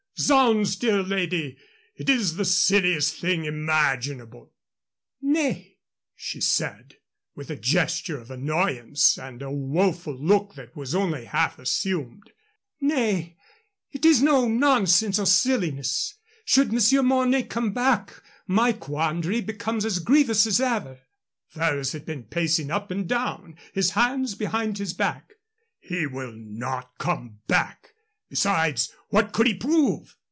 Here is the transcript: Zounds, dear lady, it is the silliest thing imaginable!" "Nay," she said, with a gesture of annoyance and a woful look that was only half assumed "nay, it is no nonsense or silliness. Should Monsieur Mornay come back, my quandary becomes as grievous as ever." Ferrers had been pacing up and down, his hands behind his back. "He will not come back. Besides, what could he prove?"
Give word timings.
Zounds, 0.19 0.75
dear 0.75 1.01
lady, 1.01 1.57
it 1.95 2.07
is 2.07 2.35
the 2.35 2.45
silliest 2.45 3.15
thing 3.15 3.45
imaginable!" 3.45 4.53
"Nay," 5.19 5.79
she 6.15 6.39
said, 6.39 6.97
with 7.33 7.49
a 7.49 7.55
gesture 7.55 8.19
of 8.19 8.29
annoyance 8.29 9.17
and 9.17 9.41
a 9.41 9.49
woful 9.51 10.13
look 10.15 10.53
that 10.53 10.75
was 10.75 10.93
only 10.93 11.25
half 11.25 11.57
assumed 11.57 12.29
"nay, 12.79 13.35
it 13.89 14.05
is 14.05 14.21
no 14.21 14.47
nonsense 14.47 15.17
or 15.17 15.25
silliness. 15.25 16.19
Should 16.45 16.71
Monsieur 16.71 17.01
Mornay 17.01 17.41
come 17.41 17.71
back, 17.73 18.13
my 18.45 18.73
quandary 18.73 19.41
becomes 19.41 19.85
as 19.85 19.97
grievous 19.97 20.45
as 20.45 20.61
ever." 20.61 20.99
Ferrers 21.47 21.93
had 21.93 22.05
been 22.05 22.25
pacing 22.25 22.69
up 22.69 22.91
and 22.91 23.09
down, 23.09 23.55
his 23.73 23.91
hands 23.91 24.35
behind 24.35 24.77
his 24.77 24.93
back. 24.93 25.33
"He 25.79 26.05
will 26.05 26.33
not 26.35 26.95
come 26.99 27.39
back. 27.47 27.87
Besides, 28.29 28.93
what 29.09 29.33
could 29.33 29.45
he 29.47 29.53
prove?" 29.55 30.15